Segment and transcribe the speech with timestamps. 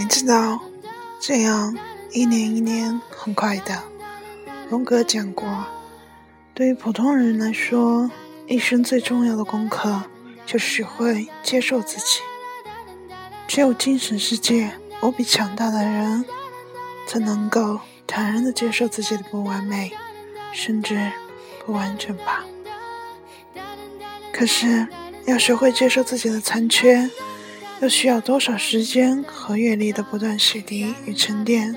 [0.00, 0.58] 你知道，
[1.20, 1.76] 这样
[2.10, 3.82] 一年一年很快的。
[4.70, 5.66] 荣格讲过，
[6.54, 8.10] 对于普通人来说，
[8.46, 10.04] 一生最重要的功课
[10.46, 12.20] 就是学会接受自己。
[13.46, 16.24] 只有精神世界无比强大的人，
[17.06, 19.92] 才能够坦然的接受自己的不完美，
[20.50, 21.12] 甚至
[21.66, 22.46] 不完整吧。
[24.32, 24.88] 可是，
[25.26, 27.10] 要学会接受自己的残缺。
[27.80, 31.74] 又需要多少时间和阅历的不断洗涤与沉淀？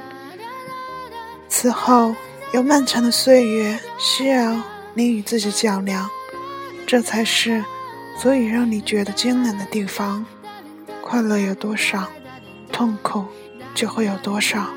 [1.47, 2.13] 此后
[2.53, 4.61] 有漫长的岁月需要
[4.93, 6.09] 你与自己较量，
[6.85, 7.63] 这才是
[8.19, 10.25] 足以让你觉得艰难的地方。
[11.01, 12.09] 快乐有多少，
[12.71, 13.25] 痛苦
[13.73, 14.67] 就会有多少，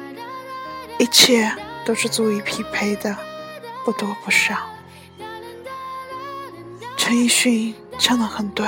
[0.99, 1.51] 一切
[1.85, 3.17] 都是足以匹配的，
[3.85, 4.55] 不多不少。
[6.97, 8.67] 陈奕迅唱的很对，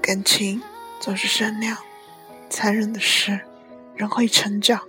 [0.00, 0.62] 感情。
[1.00, 1.78] 总是善良，
[2.50, 3.40] 残忍的是，
[3.94, 4.86] 人会成长。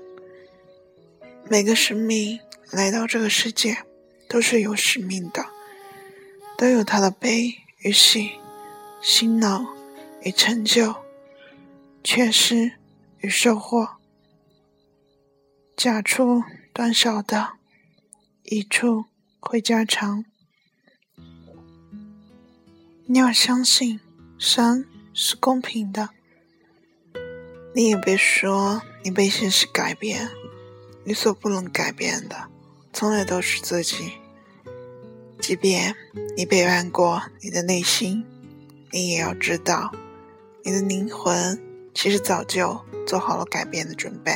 [1.49, 2.39] 每个生命
[2.71, 3.85] 来到这个世界，
[4.27, 5.45] 都是有使命的，
[6.57, 8.39] 都有他的悲与喜、
[9.01, 9.63] 辛劳
[10.23, 10.95] 与成就、
[12.03, 12.73] 缺失
[13.19, 13.97] 与收获。
[15.75, 17.53] 甲处短少的，
[18.43, 19.05] 乙处
[19.39, 20.25] 会加长。
[23.05, 23.99] 你要相信
[24.39, 24.85] 生。
[25.19, 26.09] 是公平的，
[27.73, 30.29] 你也别说你被现实改变，
[31.05, 32.49] 你所不能改变的，
[32.93, 34.11] 从来都是自己。
[35.39, 35.95] 即便
[36.35, 38.23] 你背叛过你的内心，
[38.91, 39.91] 你也要知道，
[40.63, 41.59] 你的灵魂
[41.95, 44.33] 其实早就做好了改变的准备。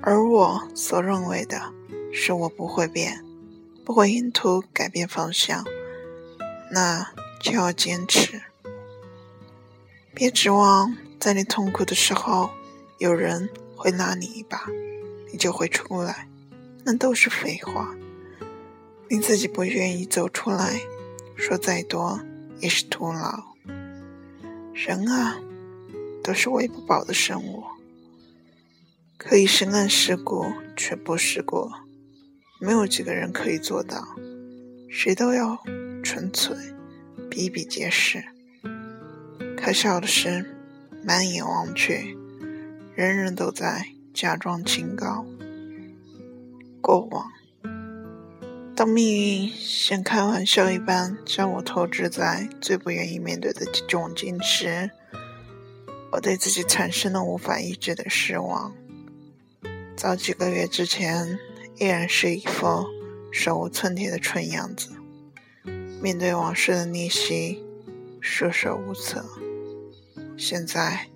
[0.00, 1.74] 而我所认为的，
[2.12, 3.24] 是我不会变，
[3.84, 5.64] 不会沿途改变方向，
[6.70, 8.42] 那就要坚持。
[10.18, 12.48] 别指望在你痛苦的时候
[12.96, 14.64] 有人会拉你一把，
[15.30, 16.26] 你就会出来，
[16.86, 17.94] 那都是废话。
[19.10, 20.80] 你自己不愿意走出来，
[21.36, 22.18] 说再多
[22.60, 23.44] 也是徒劳。
[24.72, 25.38] 人啊，
[26.24, 27.62] 都是喂不饱的生物，
[29.18, 31.70] 可以深谙世故却不世故，
[32.58, 34.02] 没有几个人可以做到。
[34.88, 35.62] 谁都要
[36.02, 36.56] 纯粹，
[37.28, 38.24] 比比皆是。
[39.66, 40.46] 可笑的是，
[41.02, 42.16] 满眼望去，
[42.94, 45.26] 人人都在假装清高。
[46.80, 47.26] 过往，
[48.76, 54.88] 当命运像开玩笑一般将我投掷在最不愿意面对的窘境时，
[56.12, 58.72] 我对自己产生了无法抑制的失望。
[59.96, 61.40] 早几个月之前，
[61.80, 62.86] 依然是一副
[63.32, 64.90] 手无寸铁的蠢样子，
[66.00, 67.64] 面对往事的逆袭，
[68.20, 69.28] 束手无策。
[70.36, 71.08] 现在，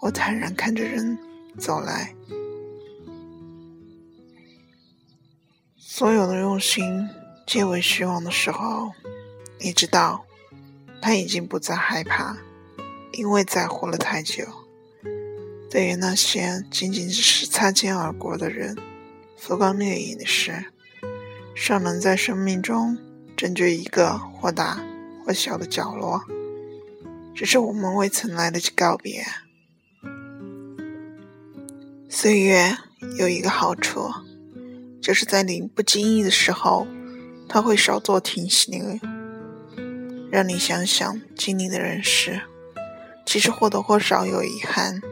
[0.00, 1.16] 我坦然看着人
[1.56, 2.14] 走来，
[5.76, 7.08] 所有的用心
[7.46, 8.90] 皆为虚妄的时候，
[9.60, 10.24] 你知道，
[11.00, 12.36] 他已经不再害怕，
[13.12, 14.44] 因为在乎了太久。
[15.70, 18.76] 对于那些仅仅只是擦肩而过的人，
[19.36, 20.66] 浮光掠影的事，
[21.54, 22.98] 尚能在生命中
[23.36, 24.84] 占据一个或大
[25.24, 26.24] 或小的角落。
[27.34, 29.24] 只是我们未曾来得及告别。
[32.08, 32.76] 岁月
[33.18, 34.08] 有一个好处，
[35.02, 36.86] 就是在你不经意的时候，
[37.48, 39.00] 它会稍作提醒，
[40.30, 42.42] 让你想想经历的人事。
[43.26, 45.02] 其实或多或少有遗憾。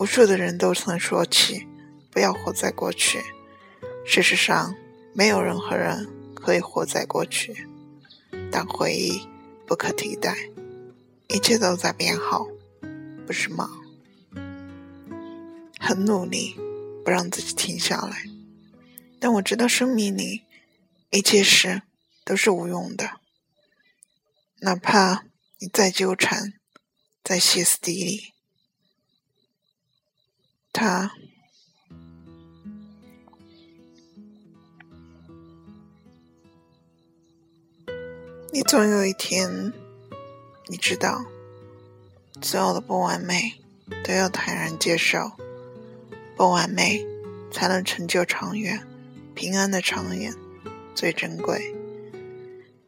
[0.00, 1.68] 无数的人都曾说起，
[2.10, 3.20] 不要活在过去。
[4.04, 4.74] 事实上，
[5.14, 7.68] 没有任何人可以活在过去，
[8.50, 9.26] 但回忆
[9.66, 10.36] 不可替代。
[11.28, 12.46] 一切都在变好，
[13.26, 13.68] 不是吗？
[15.80, 16.54] 很努力
[17.04, 18.24] 不让自己停下来，
[19.20, 20.44] 但我知道生命里
[21.10, 21.82] 一切事
[22.24, 23.20] 都是无用的，
[24.60, 25.26] 哪怕
[25.58, 26.54] 你再纠缠，
[27.22, 28.32] 再歇斯底里，
[30.72, 31.12] 他，
[38.52, 39.72] 你总有一天。
[40.66, 41.24] 你知道，
[42.40, 43.60] 所有的不完美
[44.02, 45.32] 都要坦然接受，
[46.36, 47.04] 不完美
[47.50, 48.86] 才能成就长远，
[49.34, 50.34] 平安的长远
[50.94, 51.74] 最珍贵。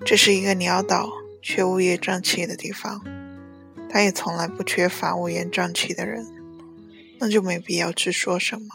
[0.04, 1.10] 这是一个潦倒
[1.42, 3.04] 却乌烟瘴气的地方，
[3.90, 6.26] 他也从来不缺乏乌烟瘴气的人，
[7.18, 8.68] 那就没必要去说什么。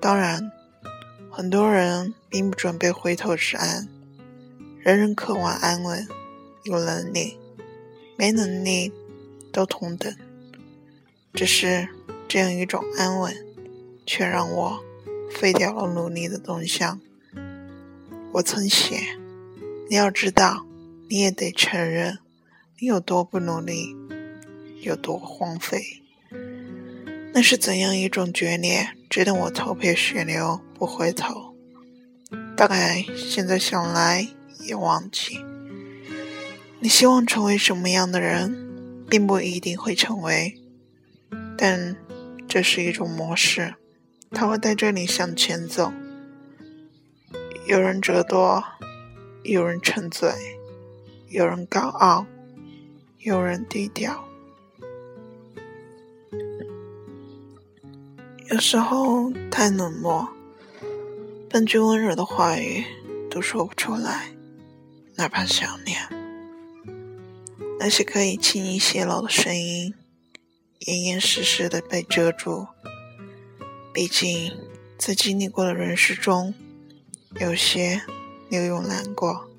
[0.00, 0.50] 当然，
[1.30, 3.88] 很多人并不准备回头是岸，
[4.80, 6.06] 人人渴望安稳，
[6.62, 7.38] 有能力、
[8.18, 8.92] 没能力
[9.52, 10.12] 都同等。
[11.32, 11.88] 只是
[12.26, 13.32] 这样一种安稳，
[14.04, 14.84] 却让我
[15.30, 17.00] 废掉了努力的动向。
[18.32, 18.96] 我曾写
[19.88, 20.66] ：“你要知道，
[21.08, 22.18] 你也得承认，
[22.80, 23.94] 你有多不努力，
[24.82, 26.02] 有多荒废。
[27.32, 31.54] 那是怎样一种决裂，值得我头破血流不回头？
[32.56, 34.26] 大概现在想来
[34.58, 35.38] 也忘记。
[36.80, 40.60] 你希望成为什么样的人，并不一定会成为，
[41.56, 41.96] 但
[42.46, 43.74] 这是一种模式，
[44.30, 45.92] 它会带着你向前走。”
[47.66, 48.64] 有人折堕，
[49.42, 50.32] 有人沉醉，
[51.28, 52.24] 有人高傲，
[53.18, 54.24] 有人低调。
[58.50, 60.26] 有时候太冷漠，
[61.50, 62.84] 半句温柔的话语
[63.28, 64.28] 都说不出来，
[65.16, 65.98] 哪怕想念。
[67.78, 69.94] 那些可以轻易泄露的声音，
[70.80, 72.66] 严严实实的被遮住。
[73.94, 74.52] 毕竟，
[74.96, 76.54] 在经历过的人世中。
[77.38, 78.02] 有些
[78.48, 79.50] 你有难过，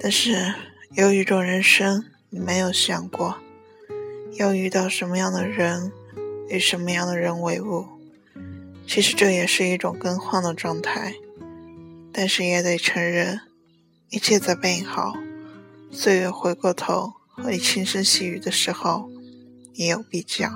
[0.00, 0.52] 但是
[0.90, 3.38] 有一种人生你没有想过，
[4.32, 5.92] 要遇到什么样的人，
[6.48, 7.86] 与什么样的人为伍。
[8.86, 11.14] 其实这也是一种更换的状态，
[12.12, 13.40] 但是也得承认，
[14.10, 15.14] 一切在变好。
[15.96, 19.08] 岁月回过头和你轻声细语的时候，
[19.74, 20.50] 也有比较。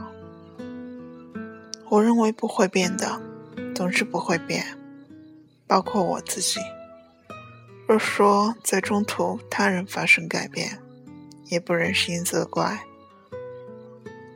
[1.89, 3.21] 我认为不会变的，
[3.73, 4.77] 总是不会变。
[5.69, 6.59] 包括我自己。
[7.87, 10.81] 若说在中途他人发生改变，
[11.47, 12.85] 也不忍心责怪。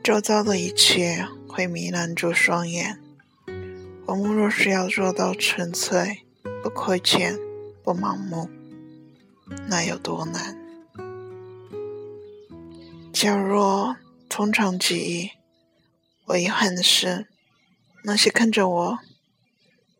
[0.01, 2.97] 周遭的一切会糜烂住双眼。
[4.05, 6.23] 我们若是要做到纯粹、
[6.63, 7.37] 不亏欠、
[7.83, 8.49] 不盲目，
[9.67, 10.62] 那有多难？
[13.13, 13.95] 假若
[14.27, 15.29] 从长计议，
[16.25, 17.27] 我遗憾的是，
[18.03, 18.99] 那些看着我。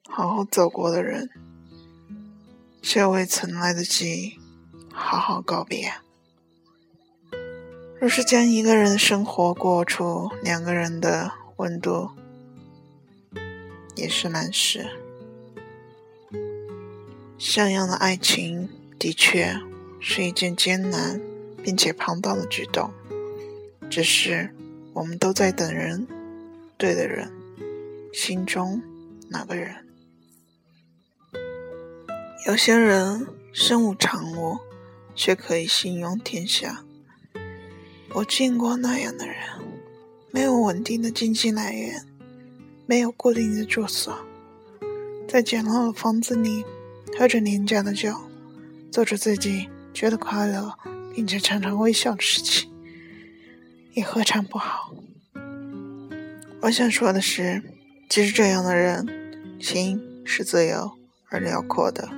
[0.10, 1.30] 好好走过的人，
[2.82, 4.40] 却未曾来得及
[4.92, 5.94] 好好告别。
[8.00, 12.10] 若是将一个人的生活过出两个人的温度，
[13.96, 14.88] 也是难事。
[17.38, 18.68] 像样的爱情，
[18.98, 19.60] 的确
[20.00, 21.22] 是一件艰难
[21.64, 22.92] 并且庞大的举动。
[23.90, 24.50] 只是
[24.94, 26.08] 我们都在等人，
[26.78, 27.32] 对的人，
[28.12, 28.82] 心中
[29.30, 29.76] 那个人。
[32.46, 34.58] 有些人身无长物，
[35.16, 36.84] 却可以心拥天下。
[38.16, 39.38] 我见过那样的人，
[40.32, 42.06] 没有稳定的经济来源，
[42.86, 44.14] 没有固定的住所，
[45.28, 46.66] 在简陋的房子里，
[47.18, 48.14] 喝着廉价的酒，
[48.92, 50.78] 做着自己觉得快乐
[51.14, 52.72] 并且常常微笑的事情，
[53.94, 54.94] 也何尝不好？
[56.62, 57.62] 我想说的是，
[58.10, 59.06] 其实这样的人，
[59.60, 60.92] 心是自由
[61.30, 62.10] 而辽阔的。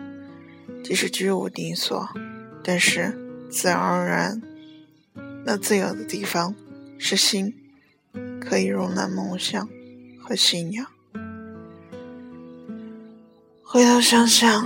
[0.83, 2.07] 即使居无定所，
[2.63, 3.17] 但是
[3.49, 4.41] 自然而然，
[5.43, 6.53] 那自由的地方
[6.99, 7.53] 是心，
[8.39, 9.67] 可以容纳梦想
[10.21, 10.85] 和信仰。
[13.63, 14.63] 回头想想，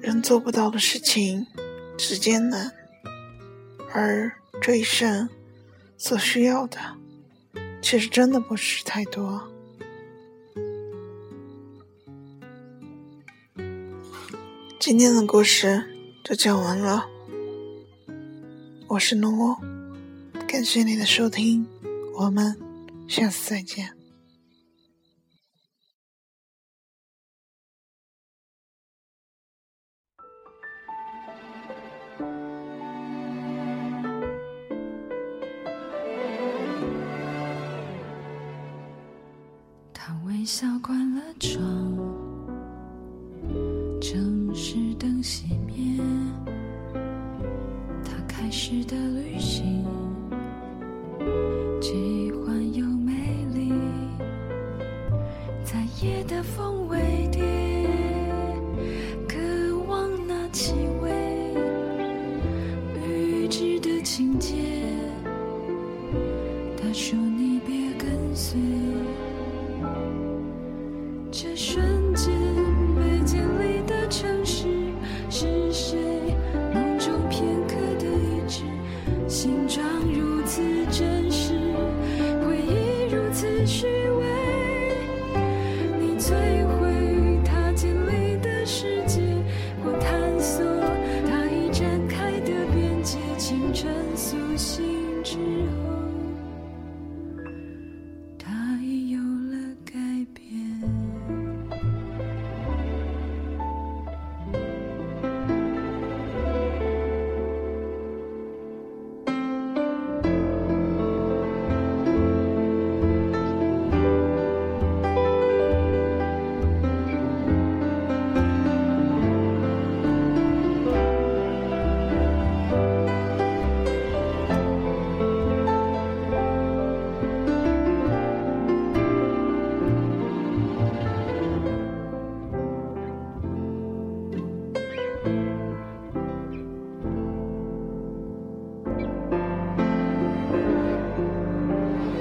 [0.00, 1.46] 人做不到的事情
[1.98, 2.72] 是艰难，
[3.98, 5.26] 而这一生
[5.96, 6.78] 所需要的，
[7.80, 9.50] 其实真的不是太多。
[14.78, 15.82] 今天的故事
[16.22, 17.06] 就讲完了，
[18.86, 19.58] 我是诺诺，
[20.46, 21.66] 感谢你的收听，
[22.16, 22.54] 我们
[23.08, 23.94] 下次再见。
[40.46, 41.60] 笑关了窗。
[44.00, 46.00] 城市灯熄灭，
[48.04, 48.96] 他开始的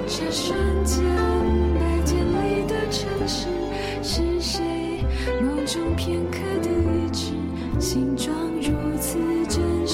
[0.08, 1.04] 这瞬间，
[1.74, 3.48] 白天里的城市
[4.04, 5.04] 是谁？
[5.42, 7.34] 梦中片刻的遗失，
[7.80, 9.18] 形状如此
[9.50, 9.85] 真。